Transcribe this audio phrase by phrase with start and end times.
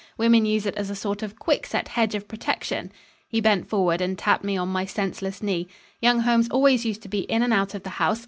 [0.17, 2.91] Women use it as a sort of quickset hedge of protection."
[3.27, 5.67] He bent forward and tapped me on my senseless knee.
[6.01, 8.19] "Young Holmes always used to be in and out of the house.